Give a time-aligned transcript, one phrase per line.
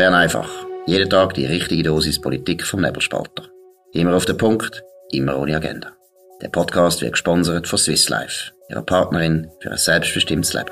[0.00, 0.48] Bern einfach.
[0.86, 3.50] Jeden Tag die richtige Dosis Politik vom Nebelspalter.
[3.92, 5.92] Immer auf den Punkt, immer ohne Agenda.
[6.40, 10.70] Der Podcast wird gesponsert von Swiss Life, ihrer Partnerin für ein selbstbestimmtes Leben.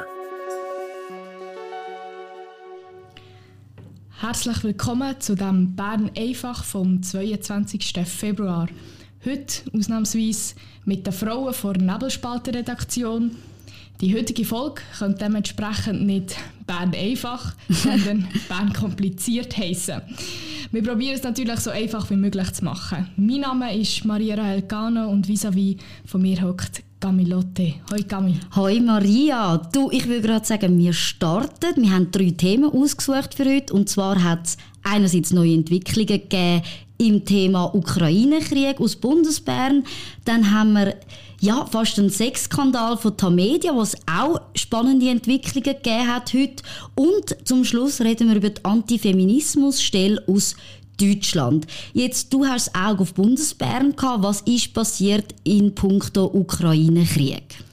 [4.18, 8.00] Herzlich willkommen zu dem Bern einfach vom 22.
[8.06, 8.66] Februar.
[9.26, 10.54] Heute ausnahmsweise
[10.86, 13.36] mit den Frauen vor Nebelspalter Redaktion
[14.00, 20.00] die heutige Folge könnte dementsprechend nicht Bern einfach, sondern Bern kompliziert heißen.
[20.70, 23.08] Wir probieren es natürlich so einfach wie möglich zu machen.
[23.16, 27.74] Mein Name ist Maria Rahel Gano und vis-à-vis -vis von mir hockt Gamilotte.
[27.90, 28.34] Hoi Gami.
[28.54, 29.56] Hoi Maria.
[29.72, 31.82] Du, ich will gerade sagen, wir starten.
[31.82, 33.72] Wir haben drei Themen ausgesucht für heute.
[33.72, 36.62] Und zwar hat es einerseits neue Entwicklungen gegeben
[36.98, 39.84] im Thema Ukraine-Krieg aus Bundesbern.
[40.24, 40.94] Dann haben wir
[41.40, 46.62] ja, fast ein Sexskandal von Tamedia, was auch spannende Entwicklungen gegeben hat heute.
[46.96, 50.56] Und zum Schluss reden wir über die Antifeminismusstelle aus
[51.00, 51.66] Deutschland.
[51.92, 54.24] Jetzt, du hast das Auge auf Bundesbern gehabt.
[54.24, 57.67] Was ist passiert in puncto Ukraine-Krieg?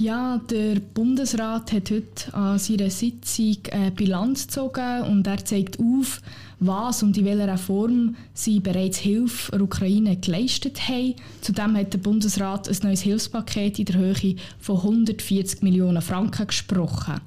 [0.00, 6.22] Ja, der Bundesrat hat heute an seiner Sitzung eine Bilanz gezogen und er zeigt auf,
[6.58, 11.16] was und in welcher Form sie bereits Hilfe der Ukraine geleistet haben.
[11.42, 17.20] Zudem hat der Bundesrat ein neues Hilfspaket in der Höhe von 140 Millionen Franken gesprochen.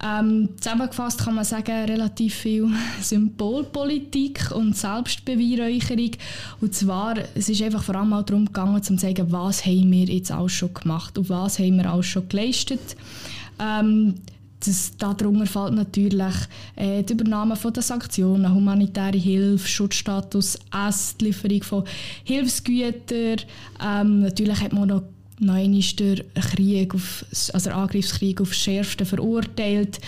[0.00, 2.68] Ähm, zusammengefasst kann man sagen, relativ viel
[3.00, 6.12] Symbolpolitik und Selbstbeweihräucherung.
[6.60, 10.30] Und zwar, es ist einfach vor allem darum gegangen, zu zeigen, was haben wir jetzt
[10.30, 12.96] alles schon gemacht und was haben wir alles schon geleistet.
[13.58, 14.14] Ähm,
[14.60, 16.34] das, darunter fällt natürlich
[16.76, 21.84] äh, die Übernahme von der Sanktionen, humanitäre Hilfe, Schutzstatus S, die Lieferung von
[22.24, 23.40] Hilfsgütern.
[23.84, 25.02] Ähm, natürlich hat man noch
[25.40, 30.00] Nein ist der Krieg auf, also der Angriffskrieg auf Schärfste verurteilt.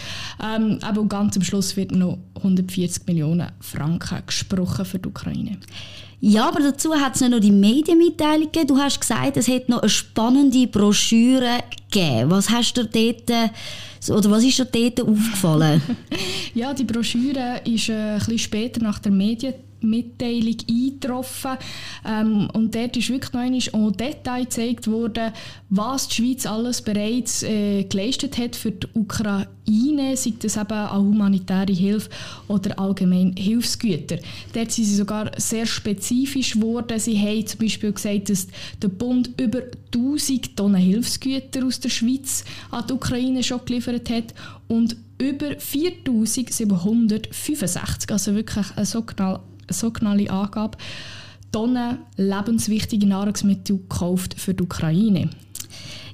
[0.43, 5.59] Ähm, aber ganz am Schluss wird noch 140 Millionen Franken gesprochen für die Ukraine.
[6.23, 8.67] Ja, aber dazu hat es noch die Medienmitteilung gegeben.
[8.67, 12.31] Du hast gesagt, es hätte noch eine spannende Broschüre gegeben.
[12.31, 13.31] Was hast du dort
[14.09, 15.81] oder was ist dir dort aufgefallen?
[16.55, 19.13] ja, die Broschüre ist äh, ein bisschen später nach der
[19.81, 21.57] Medienmitteilung eingetroffen.
[22.07, 25.33] Ähm, und dort ist wirklich noch einmal en Detail gezeigt worden,
[25.69, 29.47] was die Schweiz alles bereits äh, geleistet hat für die Ukraine
[30.17, 32.11] sei das eben an humanitäre Hilfe
[32.49, 34.19] oder allgemein Hilfsgüter.
[34.53, 36.99] Dort sind sie sogar sehr spezifisch geworden.
[36.99, 38.49] Sie haben zum Beispiel gesagt, dass
[38.83, 39.63] der Bund über
[39.95, 44.35] 1000 Tonnen Hilfsgüter aus der Schweiz an die Ukraine schon geliefert hat
[44.69, 49.41] und über 4765, also wirklich eine so genaue,
[49.71, 50.79] so genaue Angabe,
[51.53, 55.31] Tonnen lebenswichtige Nahrungsmittel gekauft für die Ukraine.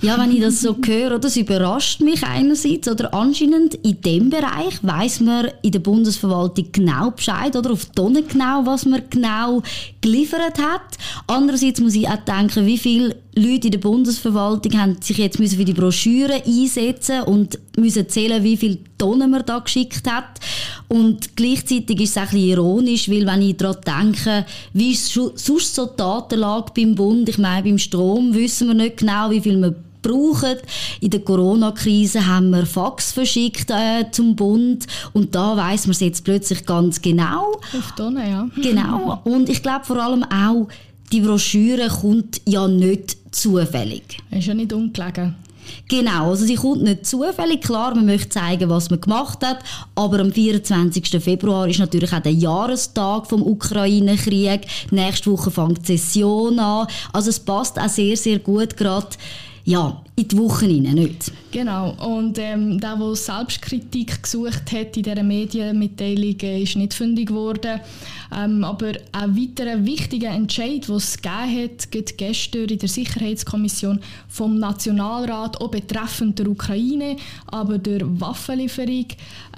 [0.03, 2.89] Ja, wenn ich das so höre, das überrascht mich einerseits.
[2.89, 8.27] Oder anscheinend in dem Bereich weiß man in der Bundesverwaltung genau Bescheid oder auf Tonnen
[8.29, 9.62] genau, was man genau
[10.01, 10.99] geliefert hat.
[11.27, 15.59] Andererseits muss ich auch denken, wie viele Leute in der Bundesverwaltung haben sich jetzt müssen
[15.59, 20.41] für die Broschüre einsetzen und müssen zählen, wie viele Tonnen man da geschickt hat.
[20.89, 25.75] Und gleichzeitig ist es ein bisschen ironisch, weil wenn ich daran denke, wie ist sonst
[25.75, 29.61] so die Datenlage beim Bund, ich meine, beim Strom wissen wir nicht genau, wie viel
[29.61, 29.75] wir
[30.06, 30.56] brauchen.
[31.00, 36.00] In der Corona-Krise haben wir Fax verschickt äh, zum Bund und da weiß man es
[36.00, 37.53] jetzt plötzlich ganz genau.
[37.77, 38.49] Auf Tonnen, ja.
[38.62, 39.21] Genau.
[39.25, 40.69] Und ich glaube vor allem auch,
[41.12, 44.19] die Broschüre kommt ja nicht zufällig.
[44.31, 45.34] Ist ja nicht ungelegen.
[45.89, 47.61] Genau, also sie kommt nicht zufällig.
[47.61, 49.59] Klar, man möchte zeigen, was man gemacht hat,
[49.94, 51.23] aber am 24.
[51.23, 54.67] Februar ist natürlich auch der Jahrestag vom Ukraine-Krieg.
[54.91, 56.87] Nächste Woche fängt die Session an.
[57.12, 59.09] Also es passt auch sehr, sehr gut gerade
[59.66, 61.31] ja, in die Woche rein, nicht?
[61.53, 61.91] Genau.
[62.00, 67.81] Und ähm, der, der Selbstkritik gesucht hat in dieser Medienmitteilung, äh, ist nicht fündig geworden.
[68.34, 74.59] Ähm, aber ein weiterer wichtiger Entscheid, den es gegeben hat, gestern in der Sicherheitskommission vom
[74.59, 77.16] Nationalrat, auch betreffend der Ukraine,
[77.47, 79.06] aber der Waffenlieferung.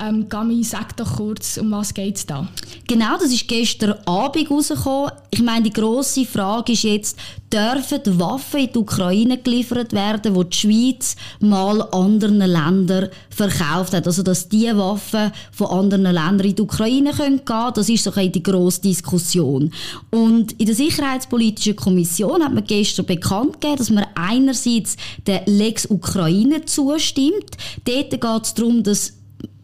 [0.01, 2.49] Ähm, Gami, sag doch kurz, um was geht es da?
[2.87, 5.13] Genau, das ist gestern Abend rausgekommen.
[5.31, 7.19] Ich meine, die grosse Frage ist jetzt,
[7.53, 14.07] dürfen Waffen in die Ukraine geliefert werden, die die Schweiz mal anderen Ländern verkauft hat?
[14.07, 18.11] Also, dass diese Waffen von anderen Ländern in die Ukraine gehen können, das ist so
[18.11, 19.73] die grosse Diskussion.
[20.11, 24.97] Und in der Sicherheitspolitischen Kommission hat man gestern bekannt gegeben, dass man einerseits
[25.27, 27.57] der Lex Ukraine zustimmt.
[27.85, 29.15] Dort geht es darum, dass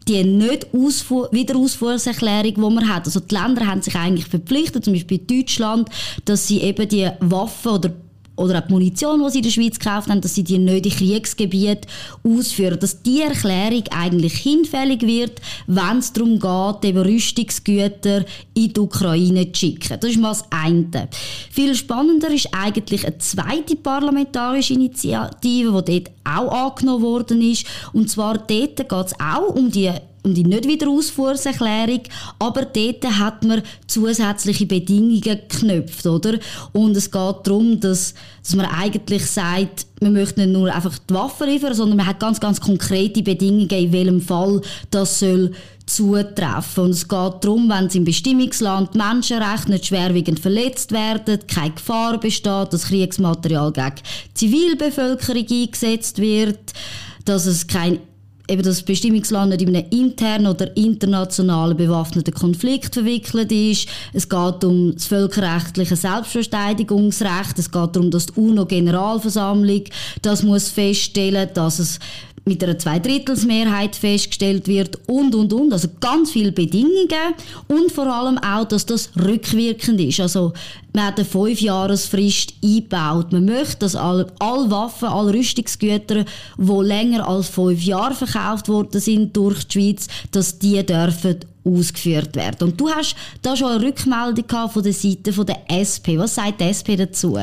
[0.07, 3.05] die nicht Wiederausfuhrserklärung, die man hat.
[3.05, 5.89] Also die Länder haben sich eigentlich verpflichtet, zum Beispiel Deutschland,
[6.25, 7.91] dass sie eben die Waffen oder
[8.35, 10.85] oder auch die Munition, die sie in der Schweiz gekauft haben, dass sie die nicht
[10.85, 11.87] in Kriegsgebiete
[12.23, 12.79] ausführen.
[12.79, 19.51] Dass die Erklärung eigentlich hinfällig wird, wenn es darum geht, eben Rüstungsgüter in die Ukraine
[19.51, 19.99] zu schicken.
[19.99, 21.09] Das ist mal das eine.
[21.51, 27.65] Viel spannender ist eigentlich eine zweite parlamentarische Initiative, die dort auch angenommen worden ist.
[27.93, 29.91] Und zwar dort geht es auch um die
[30.25, 32.01] um die Nicht-Wiederausfuhrserklärung,
[32.39, 36.39] aber dort hat man zusätzliche Bedingungen geknüpft, oder?
[36.73, 41.13] Und es geht darum, dass, dass man eigentlich sagt, man möchte nicht nur einfach die
[41.13, 45.51] Waffen liefern, sondern man hat ganz, ganz konkrete Bedingungen, in welchem Fall das soll
[45.85, 46.85] zutreffen.
[46.85, 52.19] Und es geht darum, wenn es im Bestimmungsland Menschenrechte nicht schwerwiegend verletzt werden, keine Gefahr
[52.19, 53.95] besteht, dass Kriegsmaterial gegen
[54.33, 56.73] Zivilbevölkerung eingesetzt wird,
[57.25, 57.99] dass es kein
[58.47, 63.87] eben das Bestimmungsland nicht in einem internen oder internationalen bewaffneten Konflikt verwickelt ist.
[64.13, 67.57] Es geht um das völkerrechtliche Selbstverteidigungsrecht.
[67.57, 69.83] Es geht darum, dass die UNO-Generalversammlung
[70.21, 71.99] das muss feststellen, dass es
[72.45, 75.73] mit einer Zweidrittelsmehrheit festgestellt wird und, und, und.
[75.73, 77.33] Also ganz viele Bedingungen
[77.67, 80.19] und vor allem auch, dass das rückwirkend ist.
[80.19, 80.53] Also
[80.95, 83.31] man hat eine Fünfjahresfrist eingebaut.
[83.31, 86.25] Man möchte, dass alle, alle Waffen, alle Rüstungsgüter,
[86.57, 92.35] die länger als fünf Jahre verkauft worden sind durch die Schweiz, dass die dürfen ausgeführt
[92.35, 92.69] werden.
[92.69, 96.17] Und du hast da schon eine Rückmeldung von der Seite der SP.
[96.17, 97.37] Was sagt die SP dazu?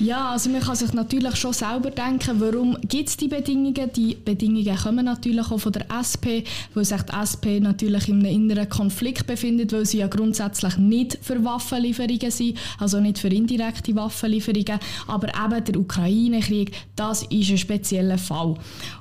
[0.00, 3.90] Ja, also man kann sich natürlich schon selber denken, warum gibt es die Bedingungen?
[3.94, 6.42] Die Bedingungen kommen natürlich auch von der SP,
[6.74, 11.18] weil sich die SP natürlich in einem inneren Konflikt befindet, weil sie ja grundsätzlich nicht
[11.22, 17.58] für Waffenlieferungen sind, also nicht für indirekte Waffenlieferungen, aber eben der Ukraine-Krieg, das ist ein
[17.58, 18.56] spezieller Fall.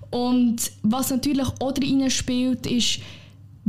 [0.10, 3.00] Und was natürlich auch rein spielt, ist,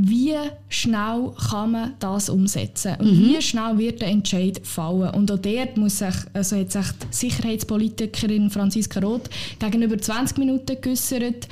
[0.00, 0.36] wie
[0.68, 3.24] schnell kann man das umsetzen und mhm.
[3.24, 5.12] wie schnell wird der Entscheid fallen.
[5.12, 9.28] Und auch dort muss sich, also hat sich die Sicherheitspolitikerin Franziska Roth
[9.58, 11.48] gegenüber 20 Minuten geäussert,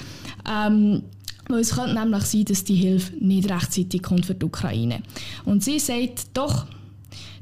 [0.48, 1.02] ähm,
[1.48, 5.02] weil es könnte nämlich sein, dass die Hilfe nicht rechtzeitig kommt für die Ukraine.
[5.44, 6.66] Und sie sagt doch,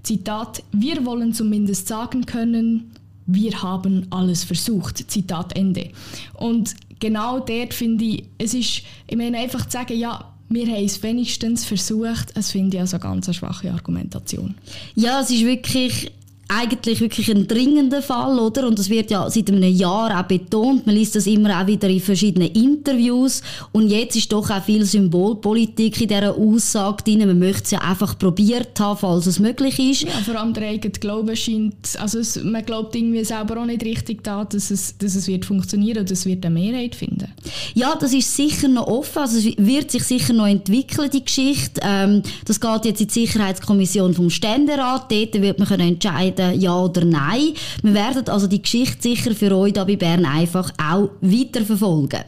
[0.03, 2.93] Zitat, wir wollen zumindest sagen können,
[3.27, 5.11] wir haben alles versucht.
[5.11, 5.91] Zitat Ende.
[6.33, 10.85] Und genau dort finde ich, es ist, ich meine einfach zu sagen, ja, wir haben
[10.85, 12.33] es wenigstens versucht.
[12.35, 14.55] Es finde ich also ganz eine schwache Argumentation.
[14.95, 16.13] Ja, es ist wirklich
[16.49, 18.67] eigentlich wirklich ein dringender Fall, oder?
[18.67, 20.87] Und das wird ja seit einem Jahr auch betont.
[20.87, 23.43] Man liest das immer auch wieder in verschiedenen Interviews.
[23.73, 27.27] Und jetzt ist doch auch viel Symbolpolitik in dieser Aussage drin.
[27.27, 30.03] Man möchte es ja einfach probiert haben, falls es möglich ist.
[30.03, 33.83] Ja, vor allem der eigene Glaube scheint, also es, man glaubt irgendwie selber auch nicht
[33.83, 37.33] richtig da, dass es, dass es wird funktionieren und es wird eine Mehrheit finden.
[37.75, 39.19] Ja, das ist sicher noch offen.
[39.19, 41.81] Also es wird sich sicher noch entwickeln, die Geschichte.
[41.83, 45.11] Ähm, das geht jetzt in die Sicherheitskommission vom Ständerat.
[45.11, 47.55] Dort wird man können entscheiden entscheiden, ja oder nein.
[47.83, 52.21] Wir werden also die Geschichte sicher für euch hier bei Bern einfach auch weiterverfolgen.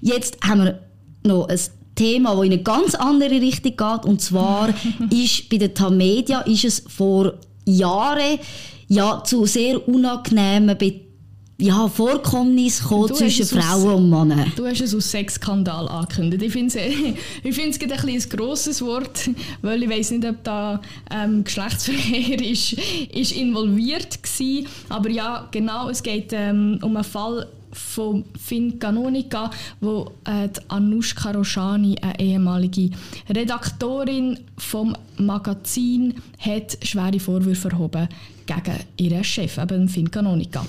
[0.00, 0.78] Jetzt haben wir
[1.24, 1.60] noch ein
[1.94, 4.04] Thema, das in eine ganz andere Richtung geht.
[4.04, 4.68] Und zwar
[5.10, 7.34] ist bei der Tamedia ist es vor
[7.64, 8.38] Jahren
[8.88, 11.03] ja, zu sehr unangenehmen Be
[11.58, 12.82] ja, Vorkommnis
[13.14, 14.52] zwischen Frauen und Männern.
[14.56, 16.42] Du hast es als Sexskandal angekündigt.
[16.42, 17.14] Ich finde es ein,
[17.44, 17.48] ein
[18.28, 19.30] grosses Wort,
[19.62, 20.80] weil ich weiß nicht, ob da
[21.10, 24.64] ähm, Geschlechtsverkehr ist, ist involviert war.
[24.88, 29.50] Aber ja, genau, es geht ähm, um einen Fall von Finn Canonica,
[29.80, 32.90] wo äh, Anushka Roshani, eine ehemalige
[33.28, 38.08] Redaktorin vom Magazin, hat schwere Vorwürfe erhoben
[38.46, 40.64] gegen ihren Chef, eben Finn Canonica.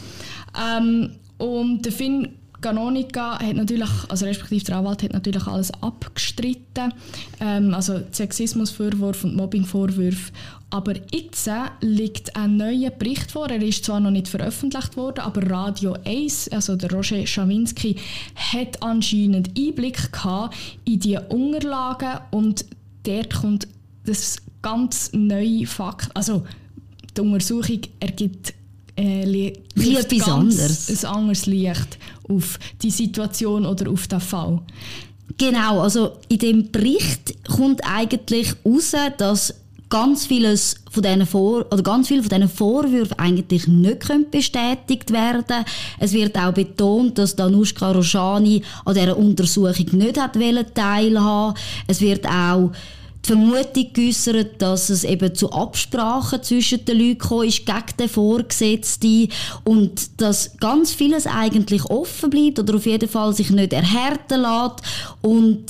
[0.59, 2.29] Ähm, und Finn
[2.65, 6.93] Canonica hat natürlich, also respektive der Anwalt hat natürlich alles abgestritten,
[7.39, 10.31] ähm, also Sexismusvorwurf und Mobbingvorwürfe.
[10.71, 11.47] Aber jetzt
[11.81, 13.51] liegt ein neuer Bericht vor.
[13.51, 17.97] Er ist zwar noch nicht veröffentlicht worden, aber Radio 1, also der Roger Schawinski,
[18.35, 20.55] hat anscheinend Einblick gehabt
[20.85, 22.65] in die Unterlagen und
[23.03, 23.67] dort kommt
[24.07, 26.43] das ganz neue Fakt, also
[27.15, 28.55] die Untersuchung ergibt
[28.95, 31.03] äh, Wie etwas anderes.
[31.03, 31.97] ein anderes Licht
[32.29, 34.61] auf die Situation oder auf den Fall.
[35.37, 39.53] Genau, also in dem Bericht kommt eigentlich raus, dass
[39.89, 45.65] ganz vieles von diesen Vor oder ganz viele von diesen Vorwürfen eigentlich nicht bestätigt werden.
[45.99, 50.37] Es wird auch betont, dass Danushka Roshani an dieser Untersuchung nicht hat
[50.73, 51.57] teilhaben.
[51.87, 52.71] Es wird auch
[53.25, 58.09] die Vermutung geäußert, dass es eben zu Absprachen zwischen den Leuten gekommen ist gegen den
[58.09, 59.29] Vorgesetzten
[59.63, 64.81] und dass ganz vieles eigentlich offen bleibt oder auf jeden Fall sich nicht erhärten lässt
[65.21, 65.65] und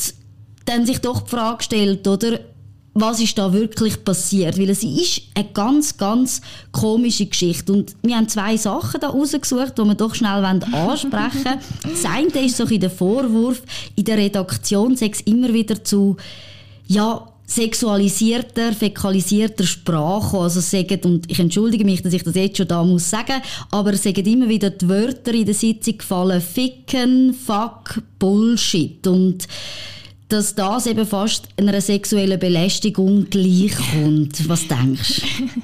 [0.65, 2.39] dann sich doch die Frage stellt, oder,
[2.97, 8.15] was ist da wirklich passiert, weil es ist eine ganz, ganz komische Geschichte und wir
[8.15, 11.59] haben zwei Sachen da rausgesucht, die wir doch schnell ansprechen wollen.
[11.83, 13.61] das eine ist so ein der Vorwurf,
[13.95, 16.15] in der Redaktion sei es immer wieder zu,
[16.87, 22.67] ja, sexualisierter, fäkalisierter Sprache, also sagen, und ich entschuldige mich, dass ich das jetzt schon
[22.67, 28.01] da muss sagen, aber sagen immer wieder die Wörter in der Sitzung gefallen, ficken, fuck,
[28.17, 29.05] Bullshit.
[29.07, 29.47] Und
[30.27, 34.49] dass das eben fast einer sexuellen Belästigung gleichkommt.
[34.49, 35.45] Was denkst du?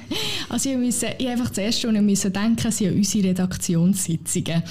[0.48, 4.62] Also ich ich einfach zuerst schon müssen denken, sie an unsere Redaktionssitzungen.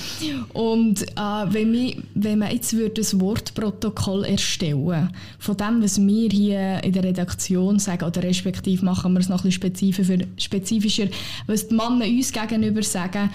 [0.54, 6.30] Und äh, wenn, wir, wenn man jetzt würde das Wortprotokoll erstellen von dem, was wir
[6.30, 11.08] hier in der Redaktion sagen, oder respektive machen wir es noch ein bisschen spezifischer,
[11.48, 13.32] was die Männer uns gegenüber sagen,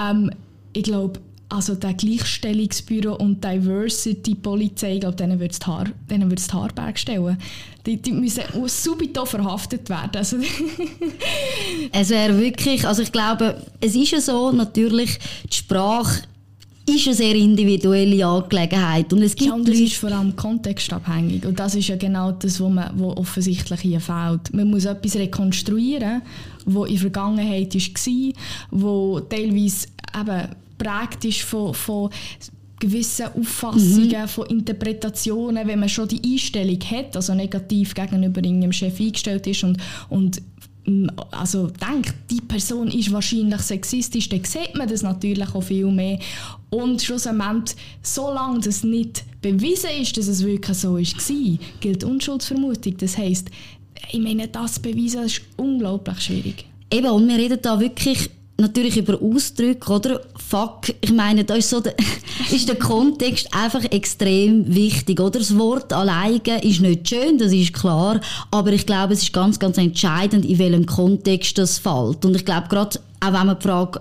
[0.00, 0.30] ähm,
[0.72, 6.98] ich glaube, also der Gleichstellungsbüro und Diversity Polizei, ich glaube, denen würde es das Haarberg
[6.98, 7.36] stellen.
[7.84, 10.12] Die, die müssen subito verhaftet werden.
[10.14, 10.36] Also
[11.92, 15.18] es wäre wirklich, also ich glaube, es ist ja so, natürlich,
[15.50, 16.22] die Sprache
[16.86, 19.12] ist eine sehr individuelle Angelegenheit.
[19.12, 21.44] Und es gibt ja, und das ist vor allem kontextabhängig.
[21.46, 24.52] Und das ist ja genau das, was man, wo offensichtlich hier fehlt.
[24.52, 26.22] Man muss etwas rekonstruieren,
[26.64, 28.32] was in der Vergangenheit war,
[28.70, 29.88] wo teilweise
[30.18, 30.48] eben
[30.80, 32.10] geprägt ist von, von
[32.78, 34.28] gewissen Auffassungen, mhm.
[34.28, 39.62] von Interpretationen, wenn man schon die Einstellung hat, also negativ gegenüber irgendeinem Chef eingestellt ist
[39.62, 39.76] und,
[40.08, 40.42] und
[40.86, 45.86] mm, also denkt, die Person ist wahrscheinlich sexistisch, dann sieht man das natürlich auch viel
[45.86, 46.18] mehr.
[46.70, 52.96] Und schlussendlich, solange das nicht bewiesen ist, dass es wirklich so war, gilt Unschuldsvermutung.
[52.96, 53.50] Das heisst,
[54.10, 56.64] ich meine, das beweisen ist unglaublich schwierig.
[56.90, 58.30] Eben, und wir reden da wirklich
[58.60, 60.20] natürlich über Ausdrücke, oder?
[60.36, 61.94] Fuck, ich meine, da ist, so der,
[62.50, 65.38] ist der Kontext einfach extrem wichtig, oder?
[65.38, 69.58] Das Wort alleine ist nicht schön, das ist klar, aber ich glaube, es ist ganz,
[69.58, 72.24] ganz entscheidend, in welchem Kontext das fällt.
[72.24, 74.00] Und ich glaube, gerade auch wenn man die Frage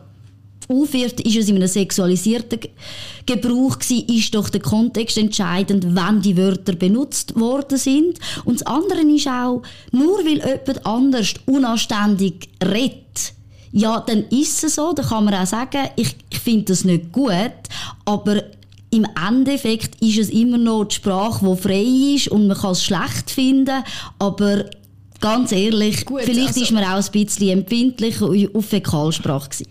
[0.70, 2.60] aufwirft, ist es in einem sexualisierten
[3.26, 8.20] Gebrauch gewesen, ist doch der Kontext entscheidend, wenn die Wörter benutzt worden sind.
[8.46, 13.34] Und das andere ist auch, nur weil jemand anders unanständig redet,
[13.72, 17.12] ja, dann ist es so, dann kann man auch sagen, ich, ich finde das nicht
[17.12, 17.54] gut,
[18.06, 18.44] aber
[18.92, 22.84] im Endeffekt ist es immer noch die Sprache, die frei ist und man kann es
[22.84, 23.84] schlecht finden,
[24.18, 24.66] aber
[25.20, 29.68] ganz ehrlich, gut, vielleicht also, ist man auch ein bisschen empfindlich auf Fäkalsprache gewesen.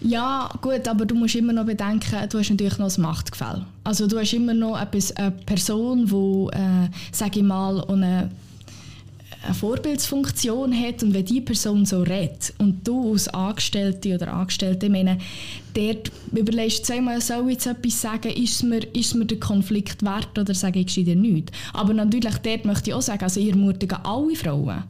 [0.00, 3.66] Ja, gut, aber du musst immer noch bedenken, du hast natürlich noch das Machtgefälle.
[3.82, 8.30] Also du hast immer noch etwas, eine Person, die, äh, sage ich mal, eine
[9.48, 14.90] eine Vorbildsfunktion hat und wenn die Person so redet und du als Angestellte oder Angestellte,
[14.90, 15.18] meine,
[15.72, 20.38] dort überlegst zweimal, soll ich jetzt etwas sagen, ist mir, ist mir der Konflikt wert
[20.38, 21.52] oder sage ich dir nichts.
[21.72, 24.84] Aber natürlich, dort möchte ich auch sagen, also ihr ermutige alle Frauen,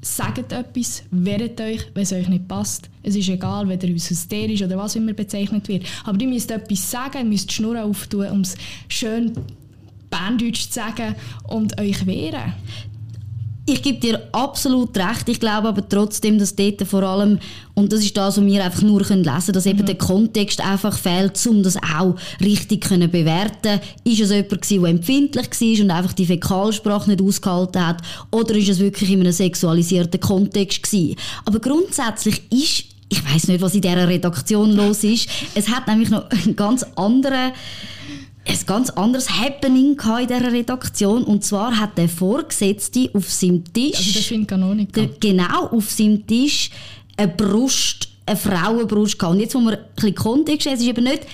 [0.00, 2.88] sagt etwas, wehret euch, wenn es euch nicht passt.
[3.02, 5.86] Es ist egal, weder ihr hysterisch oder was immer bezeichnet wird.
[6.04, 8.54] Aber ihr müsst etwas sagen, ihr müsst die Schnur auftun, um es
[8.88, 9.32] schön
[10.08, 11.16] Berndeutsch zu sagen
[11.48, 12.52] und euch wehren.
[13.64, 15.28] Ich gebe dir absolut recht.
[15.28, 17.38] Ich glaube aber trotzdem, dass dort vor allem,
[17.74, 19.86] und das ist das, was wir einfach nur lesen können, dass eben mhm.
[19.86, 23.80] der Kontext einfach fehlt, um das auch richtig zu bewerten.
[24.02, 28.02] Ist es jemand gewesen, der empfindlich war und einfach die Fäkalsprache nicht ausgehalten hat?
[28.32, 31.16] Oder ist es wirklich in einem sexualisierten Kontext gewesen?
[31.44, 35.28] Aber grundsätzlich ist ich weiß nicht, was in dieser Redaktion los ist.
[35.54, 37.52] Es hat nämlich noch einen ganz anderen
[38.46, 41.24] ein ganz anderes Happening in dieser Redaktion.
[41.24, 43.96] Und zwar hat der Vorgesetzte auf seinem Tisch.
[43.96, 45.06] Also der Finkanomiker.
[45.20, 46.70] Genau, auf seinem Tisch
[47.16, 49.34] eine Brust, eine Frauenbrust gehabt.
[49.34, 51.26] Und jetzt, wo wir ein bisschen Kontext haben, es ist eben nicht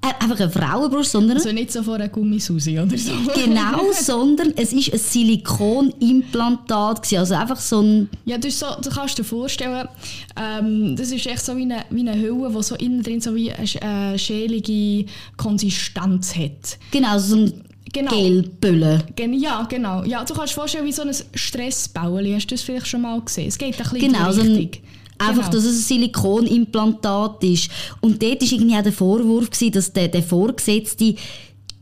[0.00, 1.36] einfach eine Frauenbrust, sondern...
[1.36, 3.12] Also nicht so vor einer Gummisusi oder so.
[3.34, 8.08] genau, sondern es ist ein Silikonimplantat also einfach so ein...
[8.24, 9.88] Ja, das so, du kannst dir vorstellen,
[10.36, 13.34] ähm, das ist echt so wie eine, wie eine Hülle, die so innen drin so
[13.34, 16.78] wie eine äh, schälige Konsistenz hat.
[16.90, 18.10] Genau, so ein genau.
[18.10, 19.04] Gelbülle.
[19.32, 20.04] Ja, genau.
[20.04, 22.32] Ja, du kannst dir vorstellen wie so ein Stressbauli.
[22.32, 23.48] Hast du das vielleicht schon mal gesehen?
[23.48, 24.82] Es geht ein bisschen genau, in die Richtung.
[24.82, 24.85] So
[25.18, 25.56] Einfach, genau.
[25.56, 27.70] dass es ein Silikonimplantat ist.
[28.00, 31.14] Und dort war irgendwie auch der Vorwurf, gewesen, dass der, der Vorgesetzte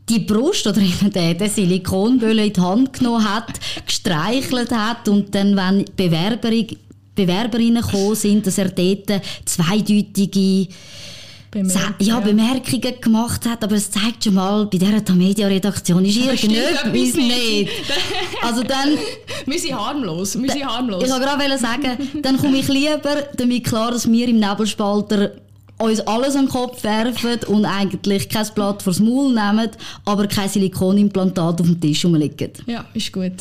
[0.07, 5.33] die Brust oder eben der, der Silikonbölle in die Hand genommen hat, gestreichelt hat und
[5.33, 6.77] dann, wenn Bewerberin,
[7.15, 10.67] Bewerberinnen gekommen sind, dass er dort zweideutige
[11.55, 16.91] Bemerk ja, Bemerkungen gemacht hat, aber es zeigt schon mal, bei dieser Tamedia-Redaktion ist irgendetwas
[16.91, 17.15] nicht.
[17.15, 17.69] nicht.
[18.41, 18.97] Also dann...
[19.45, 21.03] wir sind harmlos, wir sind harmlos.
[21.03, 25.31] Ich wollte gerade sagen, dann komme ich lieber damit klar, dass wir im Nebelspalter
[25.77, 29.69] uns alles an den Kopf werfen und eigentlich kein Blatt vors Maul nehmen,
[30.05, 32.51] aber kein Silikonimplantat auf dem Tisch rumliegen.
[32.65, 33.33] Ja, ist gut.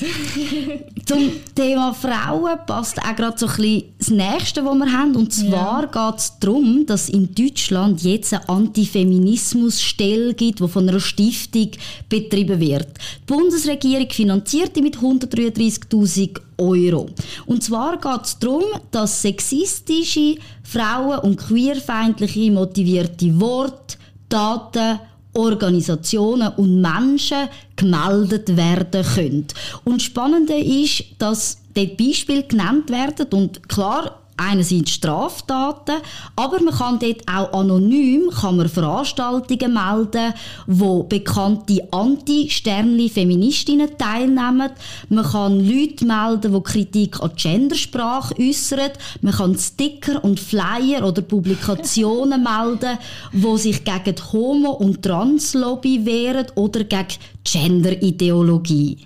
[1.06, 5.14] Zum Thema Frauen passt auch gerade so ein bisschen das Nächste, was wir haben.
[5.14, 6.10] Und zwar ja.
[6.10, 11.70] geht es darum, dass in Deutschland jetzt eine Antifeminismusstelle gibt, die von einer Stiftung
[12.08, 12.88] betrieben wird.
[12.88, 17.08] Die Bundesregierung finanziert die mit 133.000 Euro.
[17.46, 23.96] Und zwar geht es darum, dass sexistische, frauen- und queerfeindliche motivierte Worte,
[24.28, 25.00] Daten,
[25.34, 29.46] Organisationen und Menschen gemeldet werden können.
[29.84, 36.02] Und spannende ist, dass dort Beispiele genannt werden und klar, einerseits Straftaten,
[36.36, 40.34] aber man kann dort auch anonym kann man Veranstaltungen melden,
[40.66, 44.70] wo bekannte Anti-Sternli-Feministinnen teilnehmen.
[45.08, 48.90] Man kann Leute melden, die Kritik an Gendersprache äußern.
[49.22, 52.98] Man kann Sticker und Flyer oder Publikationen melden,
[53.32, 57.06] wo sich gegen die Homo- und Trans-Lobby wehren oder gegen
[57.44, 58.98] Gender-Ideologie.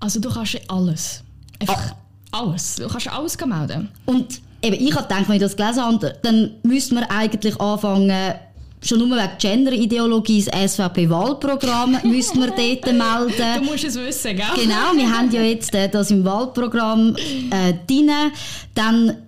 [0.00, 1.22] Also du kannst alles.
[1.58, 2.05] Einfach ah
[2.36, 2.76] alles.
[2.76, 3.88] Du kannst alles melden.
[4.04, 8.34] Und eben, ich habe gedacht, wenn ich das gelesen habe, dann müssten wir eigentlich anfangen,
[8.82, 13.64] schon nur wegen Gender-Ideologie das SVP-Wahlprogramm müssen wir dort melden.
[13.64, 14.46] Du musst es wissen, gell?
[14.54, 17.16] Genau, wir haben ja jetzt äh, das im Wahlprogramm
[17.50, 18.10] äh, drin.
[18.74, 19.25] Dann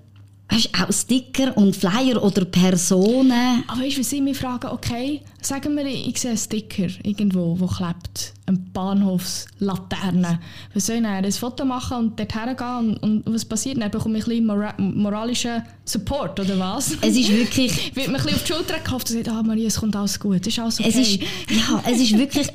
[0.50, 3.64] Weißt auch Sticker und Flyer oder Personen.
[3.66, 7.66] Aber weißt du, ich mich frage, okay, sagen wir, ich sehe einen Sticker irgendwo, wo
[7.66, 10.40] klebt, eine Bahnhofslaterne.
[10.72, 11.24] Was soll ich dann?
[11.24, 13.80] Ein Foto machen und dort hergehen und, und was passiert?
[13.80, 16.96] Dann bekomme ich ein bisschen mora moralischen Support, oder was?
[17.02, 17.94] Es ist wirklich...
[17.94, 20.18] Wird mir ein bisschen auf die Schulter gehofft und sagt, ah Maria, es kommt alles
[20.18, 20.88] gut, es ist alles okay.
[20.88, 22.48] Es ist, ja, es ist wirklich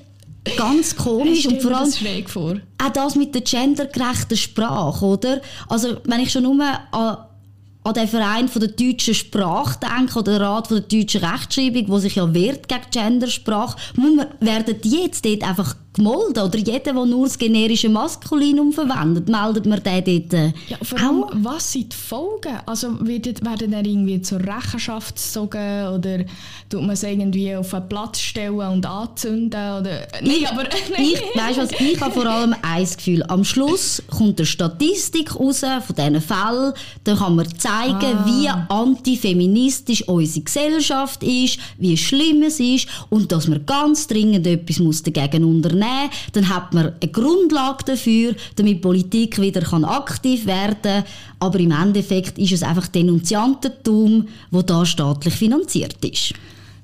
[0.58, 2.56] ganz komisch und vor allem das vor.
[2.84, 5.42] auch das mit der gendergerechten Sprache, oder?
[5.70, 7.18] Also wenn ich schon nur an
[7.84, 11.90] an den Verein von der deutschen Sprache denken oder den Rat von der deutschen Rechtschreibung,
[11.90, 13.78] wo sich ja wehrt gegen Gendersprache,
[14.40, 16.44] werden die jetzt dort einfach gemolden?
[16.44, 21.00] Oder jeder, der nur das generische Maskulinum verwendet, meldet man den dort äh, ja, vor
[21.00, 22.60] allem, was sind die Folgen?
[22.66, 26.26] Also werden, werden dann irgendwie zur Rechenschaft gezogen oder
[26.70, 29.60] tut man es irgendwie auf einen Platz stellen und anzünden?
[29.60, 30.64] Oder, nein, ich, aber...
[30.98, 33.24] Ich, weißt was, ich habe vor allem ein Gefühl.
[33.28, 36.74] Am Schluss kommt eine Statistik raus von diesen Fällen.
[37.04, 38.26] Dann kann man zeigen, ah.
[38.26, 45.04] wie antifeministisch unsere Gesellschaft ist, wie schlimm es ist und dass man ganz dringend etwas
[45.04, 51.04] dagegen unternehmen nehmen, dann hat man eine Grundlage dafür, damit Politik wieder aktiv werden kann.
[51.40, 56.34] Aber im Endeffekt ist es einfach Denunziantentum, das da staatlich finanziert ist.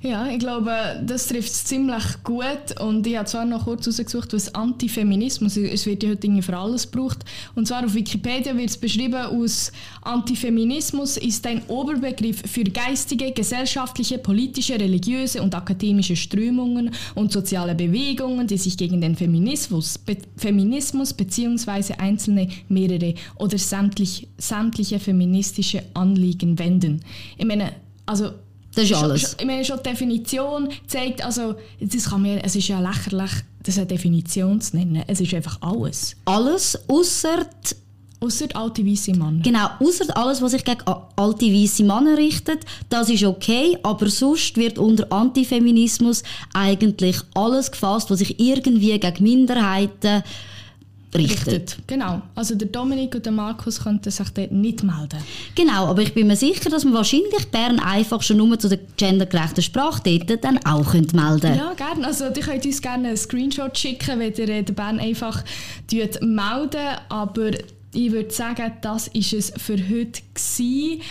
[0.01, 0.71] Ja, ich glaube,
[1.05, 2.79] das trifft es ziemlich gut.
[2.79, 5.73] Und ich habe zwar noch kurz herausgesucht, was Antifeminismus ist.
[5.73, 7.25] Es wird ja heute für alles gebraucht.
[7.53, 14.19] Und zwar auf Wikipedia wird es beschrieben als Antifeminismus ist ein Oberbegriff für geistige, gesellschaftliche,
[14.19, 21.13] politische, religiöse und akademische Strömungen und soziale Bewegungen, die sich gegen den Feminismus, Be Feminismus
[21.13, 21.95] bzw.
[21.97, 27.01] einzelne, mehrere oder sämtlich, sämtliche feministische Anliegen wenden.
[27.37, 27.73] Ich meine,
[28.05, 28.31] also
[28.75, 29.35] das ist alles.
[29.39, 33.31] Ich meine, schon die Definition zeigt, also, das kann mir, es ist ja lächerlich,
[33.63, 35.03] das eine Definition zu nennen.
[35.07, 36.15] Es ist einfach alles.
[36.25, 37.45] Alles, außer
[38.21, 39.41] Außer alte weiße Männer.
[39.41, 40.83] Genau, außer alles, was sich gegen
[41.15, 48.11] alte weiße Männer richtet, das ist okay, aber sonst wird unter Antifeminismus eigentlich alles gefasst,
[48.11, 50.23] was sich irgendwie gegen Minderheiten
[51.15, 51.47] richtet.
[51.47, 51.77] richtet.
[51.87, 52.21] Genau.
[52.35, 55.19] Also der Dominik und der Markus könnten sich dort nicht melden.
[55.55, 58.79] Genau, aber ich bin mir sicher, dass man wahrscheinlich Bern einfach schon nur zu der
[58.97, 61.47] gendergerechten Sprache dort dann auch melden könnte.
[61.47, 62.07] Ja, gerne.
[62.07, 65.43] Also ihr könnt uns gerne einen Screenshot schicken, wenn ihr den Bern einfach
[66.21, 67.51] melden aber
[67.93, 71.01] ich würde sagen, das ist es für heute gewesen,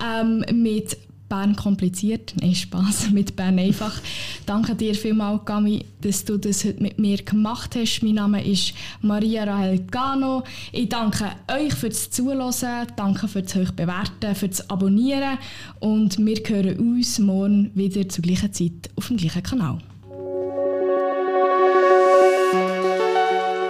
[0.00, 0.96] ähm, mit
[1.28, 2.34] Bern kompliziert.
[2.40, 4.00] Nein, Spaß mit Bern einfach.
[4.46, 8.02] Danke dir vielmals, Gami, dass du das heute mit mir gemacht hast.
[8.02, 10.44] Mein Name ist Maria Rahel Gano.
[10.72, 15.38] Ich danke euch fürs Zuhören, danke fürs euch bewerten, fürs Abonnieren
[15.80, 19.78] und wir hören uns morgen wieder zur gleichen Zeit auf dem gleichen Kanal.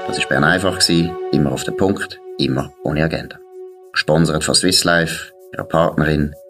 [0.06, 0.78] Das war Bern einfach,
[1.32, 3.38] immer auf den Punkt, immer ohne Agenda.
[3.92, 6.34] Gesponsert von Swiss Life, ihrer Partnerin